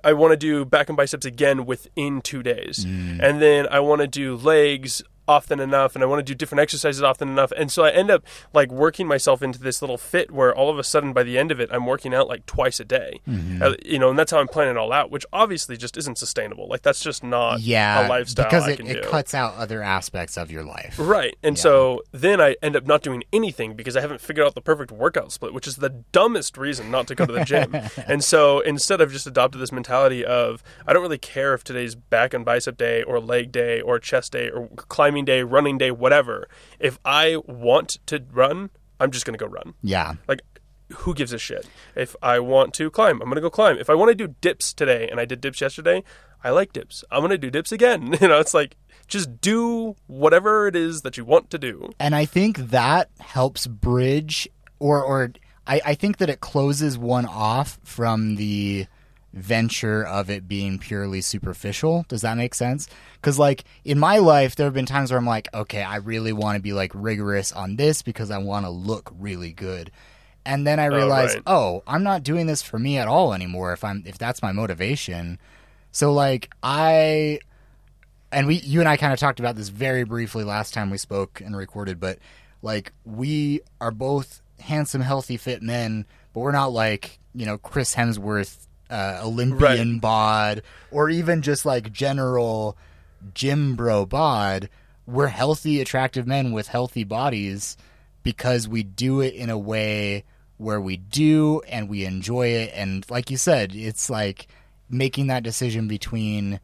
[0.04, 3.20] i want to do back and biceps again within two days Mm.
[3.22, 6.62] and then i want to do legs often enough and I want to do different
[6.62, 7.52] exercises often enough.
[7.58, 10.78] And so I end up like working myself into this little fit where all of
[10.78, 13.20] a sudden by the end of it, I'm working out like twice a day.
[13.28, 13.62] Mm-hmm.
[13.62, 16.18] Uh, you know, and that's how I'm planning it all out, which obviously just isn't
[16.18, 16.68] sustainable.
[16.68, 20.38] Like that's just not yeah, a lifestyle because I it, it cuts out other aspects
[20.38, 20.96] of your life.
[21.00, 21.36] Right.
[21.44, 21.62] And Yeah.
[21.64, 24.92] so then I end up not doing anything because I haven't figured out the perfect
[24.92, 27.76] workout split, which is the dumbest reason not to go to the gym.
[28.08, 31.96] and so instead I've just adopted this mentality of I don't really care if today's
[31.96, 35.92] back and bicep day or leg day or chest day or climbing day, running day,
[35.92, 36.50] whatever.
[36.80, 39.76] If I want to run, I'm just going to go run.
[39.82, 40.42] Yeah, Like
[40.98, 41.68] who gives a shit?
[41.96, 43.78] If I want to climb, I'm going to go climb.
[43.78, 46.04] If I want to do dips today and I did dips yesterday,
[46.44, 47.04] I like dips.
[47.10, 48.16] I'm going to do dips again.
[48.22, 48.76] You know, it's like
[49.08, 51.92] just do whatever it is that you want to do.
[52.00, 54.48] and I think that helps bridge,
[54.80, 55.32] or or
[55.68, 58.86] I, I think that it closes one off from the
[59.36, 62.06] venture of it being purely superficial.
[62.08, 62.88] Does that make sense?
[63.16, 66.34] Because like in my life, there have been times where I'm like, okay, I really
[66.34, 69.92] want to be like rigorous on this because I want to look really good.
[70.46, 71.44] And then I oh, realize, right.
[71.48, 73.74] oh, I'm not doing this for me at all anymore.
[73.74, 75.38] If I'm if that's my motivation,
[75.92, 77.40] so like I
[78.32, 80.98] and we you and I kind of talked about this very briefly last time we
[80.98, 82.20] spoke and recorded, but
[82.62, 87.96] like we are both handsome, healthy, fit men, but we're not like you know Chris
[87.96, 92.78] Hemsworth, uh, Olympian bod, or even just like general
[93.34, 94.70] gym bro bod.
[95.08, 97.78] We're healthy, attractive men with healthy bodies
[98.24, 100.24] because we do it in a way
[100.58, 104.48] where we do and we enjoy it, and like you said, it's like
[104.90, 106.60] making that decision between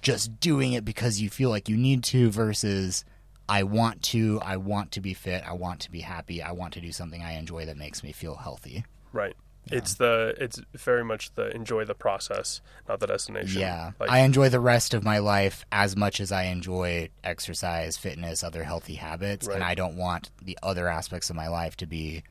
[0.00, 3.04] just doing it because you feel like you need to versus
[3.48, 6.72] I want to, I want to be fit, I want to be happy, I want
[6.74, 8.84] to do something I enjoy that makes me feel healthy.
[9.12, 9.36] Right.
[9.72, 13.60] It's the it's very much the enjoy the process, not the destination.
[13.60, 13.92] Yeah.
[13.98, 18.44] Like, I enjoy the rest of my life as much as I enjoy exercise, fitness,
[18.44, 19.54] other healthy habits, Right.
[19.56, 22.22] and I don't want the other aspects of my life to be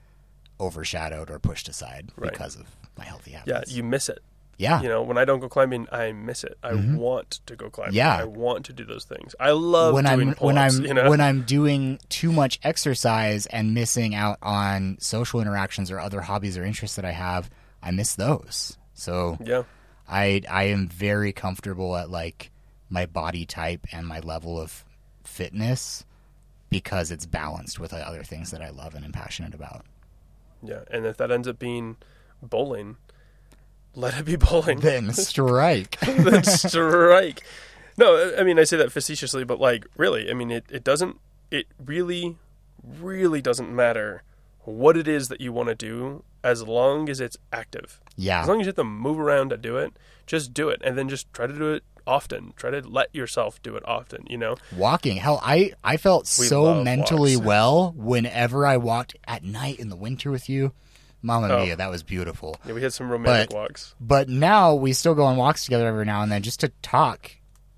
[0.60, 2.32] overshadowed or pushed aside Right.
[2.32, 2.68] because of
[2.98, 3.72] my healthy habits.
[3.72, 4.20] yeah, you miss it.
[4.58, 4.82] Yeah.
[4.82, 6.58] You know, when I don't go climbing, I miss it.
[6.64, 7.92] I want to go climbing.
[7.92, 7.98] Mm-hmm.
[7.98, 8.18] Yeah.
[8.18, 9.36] I want to do those things.
[9.40, 11.10] I love when doing I'm when I'm you know?
[11.10, 16.58] when I'm doing too much exercise and missing out on social interactions or other hobbies
[16.58, 17.50] or interests that I have,
[17.82, 18.78] I miss those.
[18.94, 19.64] So yeah.
[20.08, 22.52] I I am very comfortable at like
[22.90, 24.86] my body type and my level of
[25.24, 26.06] fitness
[26.70, 29.86] because it's balanced with other things that I love and am passionate about.
[30.62, 30.82] Yeah.
[30.92, 31.98] And if that ends up being
[32.42, 32.98] bowling,
[33.96, 34.80] let it be bowling.
[34.82, 36.00] Then strike.
[36.02, 37.44] then strike.
[37.98, 41.20] No, I mean I say that facetiously, but like really, I mean it, it doesn't
[41.52, 42.38] it really,
[42.84, 44.24] really doesn't matter
[44.66, 48.00] what it is that you want to do as long as it's active.
[48.16, 48.42] Yeah.
[48.42, 49.94] As long as you have to move around to do it,
[50.26, 50.82] just do it.
[50.84, 52.54] And then just try to do it often.
[52.56, 54.56] Try to let yourself do it often, you know?
[54.76, 55.18] Walking.
[55.18, 57.48] Hell, I I felt We so mentally walks.
[57.48, 60.74] well whenever I walked at night in the winter with you.
[61.24, 61.64] Mama Oh.
[61.66, 62.58] mia, that was beautiful.
[62.68, 63.96] Yeah, we had some romantic But- walks.
[64.00, 67.32] But now we still go on walks together every now and then just to talk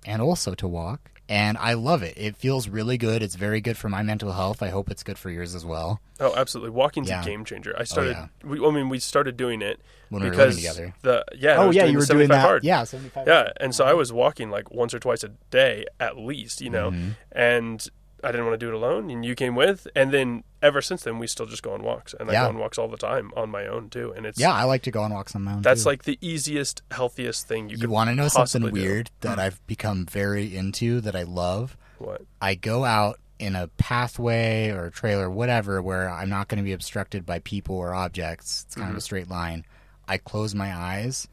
[0.04, 1.12] and also to walk.
[1.28, 2.14] And I love it.
[2.16, 3.20] It feels really good.
[3.20, 4.62] It's very good for my mental health.
[4.62, 6.00] I hope it's good for yours as well.
[6.20, 6.70] Oh, absolutely.
[6.70, 7.22] Walking's Yeah.
[7.22, 7.74] a game changer.
[7.76, 8.26] I started yeah.
[8.44, 10.94] we I mean we started doing it When we were living together.
[11.02, 12.40] the yeah, oh yeah, doing you the were doing 75 that.
[12.40, 12.64] hard.
[12.64, 13.26] Yeah, seventy five.
[13.26, 16.70] Yeah, and so I was walking like once or twice a day at least, you
[16.70, 17.08] know, Mm-hmm.
[17.32, 17.88] and
[18.22, 21.02] I didn't want to do it alone, and you came with, and then ever since
[21.04, 23.32] then we still just go on walks, and I go on walks all the time
[23.36, 25.54] on my own too, and it's Yeah, I like to go on walks on my
[25.54, 25.62] own.
[25.62, 25.88] that's too.
[25.88, 28.80] like the easiest, healthiest thing you, you want to know something possibly do.
[28.80, 28.82] Hmm.
[28.92, 31.76] weird that I've become very into that I love.
[31.98, 32.22] What?
[32.42, 36.64] I go out in a pathway or a trailer, whatever, where I'm not going to
[36.64, 38.64] be obstructed by people or objects.
[38.66, 38.92] It's kind Mm-hmm.
[38.92, 39.64] of a straight line.
[40.08, 41.26] I close my eyes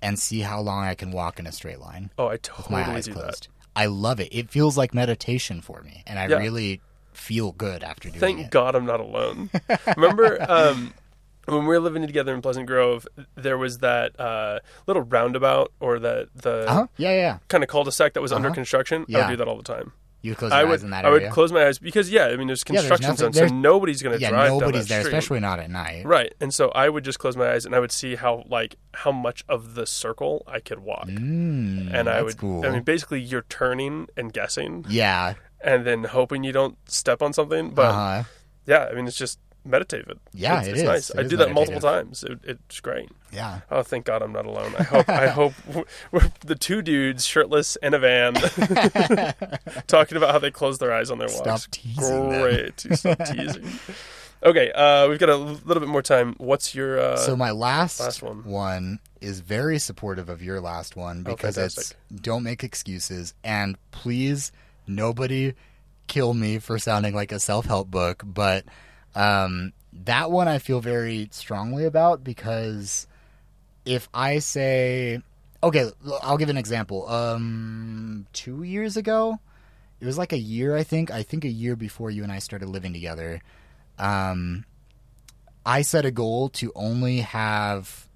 [0.00, 2.80] and see how long I can walk in a straight line Oh, I with totally
[2.82, 3.48] my eyes do closed.
[3.76, 4.28] I love it.
[4.32, 6.38] It feels like meditation for me, and I Yeah.
[6.38, 6.80] really
[7.18, 8.50] feel good after doing Thank it.
[8.50, 9.50] God I'm not alone.
[9.96, 10.94] Remember um,
[11.46, 13.06] when we were living together in Pleasant Grove?
[13.34, 16.86] There was that uh, little roundabout or that the Uh-huh.
[16.96, 17.38] Yeah, yeah, yeah.
[17.48, 18.54] kind of cul-de-sac that was under Uh-huh.
[18.54, 19.04] construction.
[19.14, 19.92] I would do that all the time.
[20.20, 21.20] You would close your I eyes would in that area.
[21.20, 23.54] I would close my eyes because yeah, I mean there's there's construction nothing- zone, so
[23.54, 25.12] nobody's going to yeah, drive nobody's there, street.
[25.14, 26.04] especially not at night.
[26.06, 28.74] Right, and so I would just close my eyes and I would see how like
[28.94, 32.36] how much of the circle I could walk, Mm, and I that's would.
[32.38, 32.66] cool.
[32.66, 35.34] I mean, basically, you're turning and guessing, yeah.
[35.60, 37.70] And then hoping you don't step on something.
[37.70, 38.22] But uh-huh.
[38.66, 40.18] yeah, I mean, it's just meditative.
[40.32, 40.86] Yeah, it's, it it's is.
[40.86, 41.10] nice.
[41.10, 42.24] It I do that multiple times.
[42.24, 43.08] It, it's great.
[43.32, 43.60] Yeah.
[43.70, 44.74] Oh, thank God I'm not alone.
[44.78, 45.08] I hope.
[45.08, 45.52] I hope
[46.10, 48.34] we're the two dudes, shirtless, in a van,
[49.86, 51.62] talking about how they close their eyes on their walks.
[51.62, 52.28] Stop teasing.
[52.28, 52.80] Great.
[52.92, 53.68] Stop teasing.
[54.40, 56.34] Okay, uh, we've got a little bit more time.
[56.38, 56.98] What's your?
[56.98, 58.44] Uh, so my last, last one.
[58.44, 64.52] one is very supportive of your last one because it's don't make excuses and please
[64.88, 65.54] nobody
[66.06, 68.64] kill me for sounding like a self help book, but
[69.14, 73.06] um, that one I feel very strongly about because
[73.84, 75.20] if I say,
[75.62, 75.90] okay,
[76.22, 77.08] I'll give an example.
[77.08, 79.38] Um, two years ago,
[80.00, 81.10] it was like a year, I think.
[81.10, 83.40] I think a year before you and I started living together.
[83.98, 84.64] Um,
[85.66, 88.08] I set a goal to only have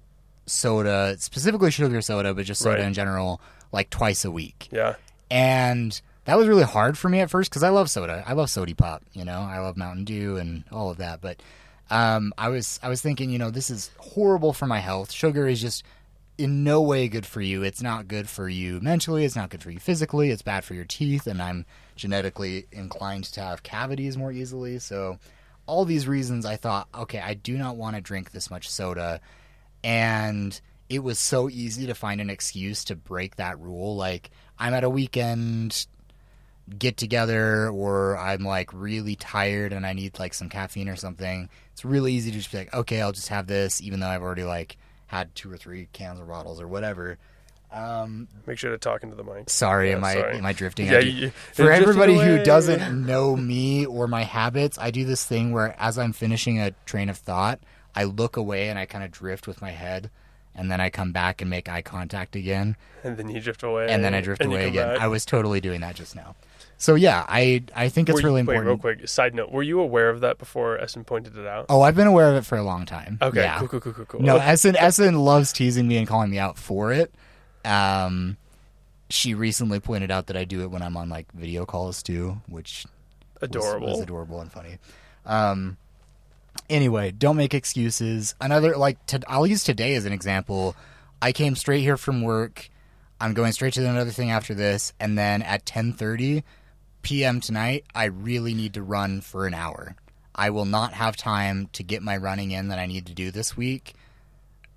[0.45, 2.87] soda, specifically sugar soda, but just soda Right.
[2.87, 4.69] in general, like twice a week.
[4.71, 4.95] Yeah.
[5.29, 8.23] And that was really hard for me at first because I love soda.
[8.25, 9.03] I love Sody Pop.
[9.13, 11.21] You know, I love Mountain Dew and all of that.
[11.21, 11.41] But
[11.89, 15.11] um, I was I was thinking, you know, this is horrible for my health.
[15.11, 15.83] Sugar is just
[16.37, 17.63] in no way good for you.
[17.63, 19.25] It's not good for you mentally.
[19.25, 20.31] It's not good for you physically.
[20.31, 21.27] It's bad for your teeth.
[21.27, 24.79] And I'm genetically inclined to have cavities more easily.
[24.79, 25.19] So
[25.65, 29.21] all these reasons, I thought, okay, I do not want to drink this much soda.
[29.83, 30.59] And
[30.89, 33.95] it was so easy to find an excuse to break that rule.
[33.95, 35.85] Like I'm at a weekend
[36.79, 41.49] get together or I'm like really tired and I need like some caffeine or something.
[41.73, 44.21] It's really easy to just be like, okay, I'll just have this, even though I've
[44.21, 47.17] already like had two or three cans or bottles or whatever.
[47.71, 49.49] Um, Make sure to talk into the mic.
[49.49, 50.37] sorry, Yeah, am I sorry.
[50.37, 50.85] am I drifting?
[50.87, 55.05] Yeah, I do- you- for everybody who doesn't know me or my habits, I do
[55.05, 57.59] this thing where as I'm finishing a train of thought,
[57.95, 60.11] I look away and I kind of drift with my head,
[60.55, 63.87] and then I come back and make eye contact again, and then you drift away,
[63.89, 64.89] and then I drift away again.
[64.89, 65.01] back.
[65.01, 66.35] I was totally doing that just now.
[66.77, 68.67] So yeah, I I think it's Were you- really wait, important.
[68.67, 71.67] real quick, side note: Were you aware of that before Essen pointed it out?
[71.69, 73.17] Oh, I've been aware of it for a long time.
[73.21, 73.59] Okay, Yeah.
[73.59, 74.21] cool, cool, cool, cool, cool.
[74.21, 77.13] No, Essen Essen loves teasing me and calling me out for it.
[77.63, 78.35] Um,
[79.09, 82.41] she recently pointed out that I do it when I'm on like video calls too,
[82.47, 82.85] which
[83.39, 83.87] was- adorable.
[83.87, 84.77] was, adorable and funny.
[85.25, 85.77] Um,
[86.69, 88.35] anyway, don't make excuses.
[88.41, 90.75] Another like to, I'll use today as an example.
[91.21, 92.69] I came straight here from work.
[93.21, 96.43] I'm going straight to another thing after this, and then at 10:30
[97.03, 97.39] p.m.
[97.39, 99.95] tonight, I really need to run for an hour.
[100.33, 103.29] I will not have time to get my running in that I need to do
[103.29, 103.93] this week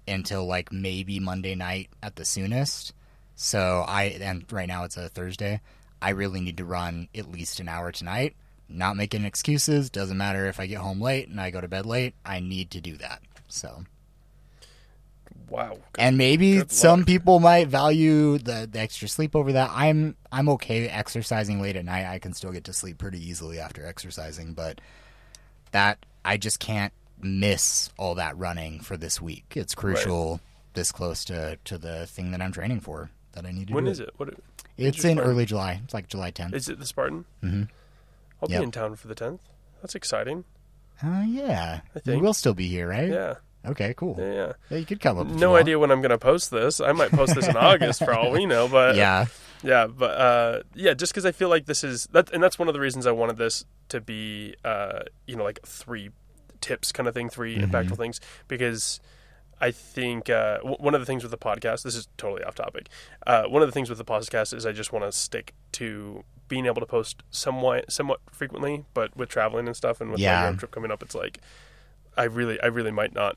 [0.07, 2.93] until like maybe Monday night at the soonest.
[3.35, 5.61] So I and right now it's a Thursday.
[6.03, 8.37] I really need to run at least an hour tonight.
[8.69, 9.89] Not making excuses.
[9.89, 12.15] Doesn't matter if I get home late and I go to bed late.
[12.25, 13.23] I need to do that.
[13.49, 13.85] So
[15.49, 15.79] wow.
[15.99, 17.07] and maybe some luck.
[17.07, 19.71] people might value the, the extra sleep over that.
[19.73, 22.07] I'm I'm okay exercising late at night.
[22.07, 24.81] I can still get to sleep pretty easily after exercising, but
[25.73, 29.53] that I just can't miss all that running for this week.
[29.57, 30.41] It's crucial
[30.75, 33.87] this close to to the thing that I'm training for that I need to When
[33.87, 34.11] is it?
[34.17, 34.29] What
[34.77, 35.31] It's in Spartan?
[35.31, 35.81] early July.
[35.85, 36.55] It's like July 10th.
[36.55, 36.79] is it?
[36.79, 37.25] The Spartan?
[37.43, 37.63] Mm-hmm.
[38.43, 38.61] I'll Yep.
[38.61, 39.41] be in town for the tenth.
[39.81, 40.45] That's exciting.
[41.03, 42.23] Oh yeah, I think.
[42.23, 43.09] will still be here, right?
[43.09, 43.35] Yeah,
[43.69, 44.17] Okay, cool.
[44.19, 44.79] yeah, yeah.
[44.79, 45.27] You could come up.
[45.27, 46.81] No idea when I'm going to post this.
[46.81, 49.27] I might post this in August for all we know, but Yeah,
[49.63, 52.69] Yeah, but uh, yeah, just because I feel like this is that, and that's one
[52.69, 56.11] of the reasons I wanted this to be, uh, you know, like three
[56.61, 57.75] tips kind of thing, 3 Mm-hmm.
[57.75, 59.01] impactful things, because
[59.61, 62.55] I think uh, w- one of the things with the podcast, this is totally off
[62.55, 62.89] topic.
[63.27, 66.25] Uh, one of the things with the podcast is I just want to stick to
[66.49, 70.51] being able to post somewhat, somewhat frequently, but with traveling and stuff, and with Yeah.
[70.51, 71.41] my trip coming up, it's like
[72.17, 73.37] I really, I really might not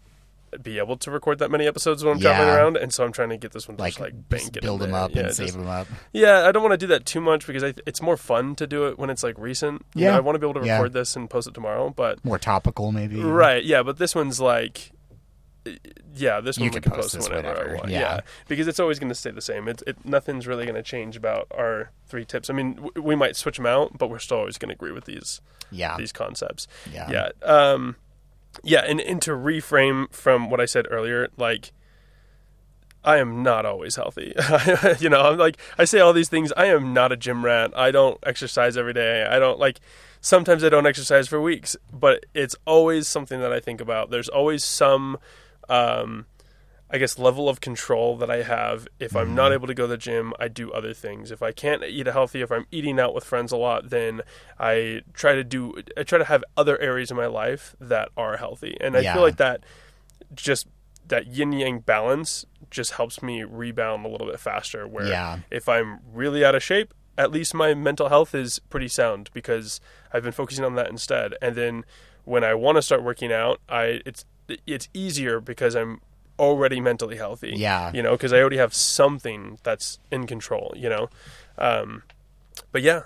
[0.62, 3.30] be able to record that many episodes when I'm traveling around, and so I'm trying
[3.30, 5.00] to get this one like, just like bank it build them there.
[5.02, 5.88] up Yeah, and just- save them up.
[6.14, 8.68] yeah, I don't want to do that too much because I, it's more fun to
[8.68, 9.86] do it when it's like recent.
[9.96, 10.18] You know, Yeah.
[10.18, 10.76] I want to be able to Yeah.
[10.78, 13.20] record this and post it tomorrow, but More topical, maybe.
[13.22, 14.92] right, yeah, but this one's like,
[16.16, 17.90] yeah, this You one we can post post, this whenever whenever, I want.
[17.90, 18.00] yeah.
[18.00, 18.20] Yeah.
[18.48, 19.68] because it's always going to stay the same.
[19.68, 22.50] It, it nothing's really going to change about our three tips.
[22.50, 24.92] I mean, w- we might switch them out, but we're still always going to agree
[24.94, 25.96] with these Yeah.
[25.98, 26.68] these concepts.
[26.92, 27.10] Yeah.
[27.12, 27.30] Yeah.
[27.44, 27.98] Um,
[28.64, 31.72] yeah, and, and to reframe from what I said earlier, like
[33.04, 34.34] I am not always healthy.
[35.00, 36.52] you know, I'm like I say all these things.
[36.58, 37.72] I am not a gym rat.
[37.76, 39.26] I don't exercise every day.
[39.26, 39.80] I don't like
[40.22, 44.10] sometimes I don't exercise for weeks, but it's always something that I think about.
[44.10, 45.18] There's always some
[45.70, 46.26] um
[46.92, 48.88] I guess level of control that I have.
[49.00, 49.54] If I'm not mm-hmm.
[49.54, 51.30] able to go to the gym, I do other things.
[51.30, 54.22] If I can't eat healthy, if I'm eating out with friends a lot, then
[54.60, 58.38] I try to do I try to have other areas in my life that are
[58.38, 58.76] healthy.
[58.82, 59.14] And I Yeah.
[59.14, 59.64] feel like that
[60.34, 60.68] just
[61.08, 65.40] that yin yang balance just helps me rebound a little bit faster where Yeah.
[65.50, 69.80] if I'm really out of shape, at least my mental health is pretty sound because
[70.14, 71.36] I've been focusing on that instead.
[71.42, 71.84] And then
[72.26, 74.26] when I want to start working out, I it's
[74.66, 76.02] it's easier because I'm
[76.40, 77.54] already mentally healthy.
[77.56, 77.92] Yeah.
[77.94, 81.10] You know, because I already have something that's in control, you know.
[81.58, 82.04] Um
[82.72, 83.02] but yeah.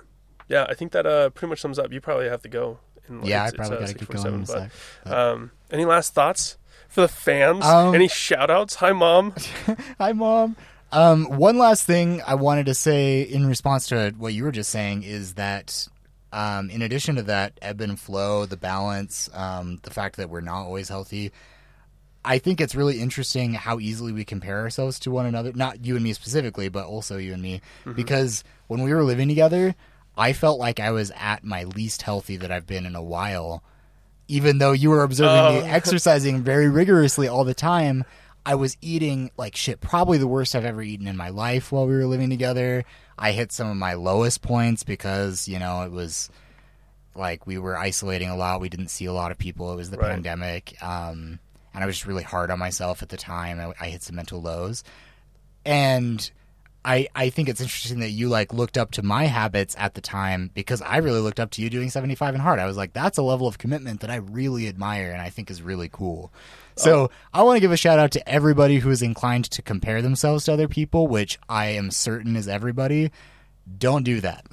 [0.47, 1.91] Yeah, I think that uh pretty much sums up.
[1.91, 2.79] You probably have to go.
[3.09, 4.71] Like, Yeah, I probably uh, got to keep going 6:47, sec.
[5.03, 6.57] but, um any last thoughts
[6.87, 7.65] for the fans?
[7.65, 8.75] Um, Any shout outs?
[8.75, 9.33] Hi mom.
[9.99, 10.55] Hi, mom.
[10.91, 14.69] Um, one last thing I wanted to say in response to what you were just
[14.69, 15.87] saying is that,
[16.31, 20.41] um, in addition to that ebb and flow, the balance, um, the fact that we're
[20.41, 21.31] not always healthy,
[22.25, 25.51] I think it's really interesting how easily we compare ourselves to one another.
[25.53, 27.61] Not you and me specifically, but also you and me,
[27.95, 29.75] because when we were living together,
[30.17, 33.63] I felt like I was at my least healthy that I've been in a while.
[34.29, 35.73] Even though you were observing me Oh.
[35.73, 38.05] exercising very rigorously all the time,
[38.45, 41.87] I was eating like shit, probably the worst I've ever eaten in my life while
[41.87, 42.85] we were living together.
[43.17, 46.29] I hit some of my lowest points because, you know, it was
[47.15, 48.61] like we were isolating a lot.
[48.61, 49.71] We didn't see a lot of people.
[49.73, 50.11] It was the Right.
[50.11, 50.75] pandemic.
[50.81, 51.39] Um,
[51.73, 53.59] and I was just really hard on myself at the time.
[53.59, 54.83] I, I hit some mental lows.
[55.65, 56.29] And
[56.85, 60.01] I, I think it's interesting that you like looked up to my habits at the
[60.01, 62.59] time because I really looked up to you doing 75 and hard.
[62.59, 65.49] I was like, that's a level of commitment that I really admire and I think
[65.49, 66.33] is really cool.
[66.75, 67.09] So oh.
[67.33, 70.45] I want to give a shout out to everybody who is inclined to compare themselves
[70.45, 73.11] to other people, which I am certain is everybody.
[73.77, 74.45] Don't do that.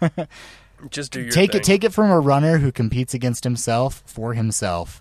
[0.90, 1.60] Just do your take thing.
[1.60, 5.00] it take it from a runner who competes against himself for himself.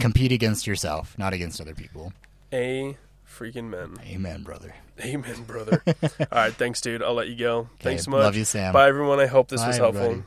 [0.00, 2.12] Compete against yourself, not against other people.
[2.52, 2.96] A
[3.28, 3.96] freaking men.
[4.04, 4.74] Amen, brother.
[5.00, 5.82] Amen, brother.
[5.86, 7.02] All right, thanks, dude.
[7.02, 7.68] I'll let you go.
[7.80, 8.22] Thanks so much.
[8.24, 8.72] love you, Sam.
[8.72, 9.20] Bye, everyone.
[9.20, 10.02] I hope this Bye, was helpful.
[10.02, 10.26] everybody.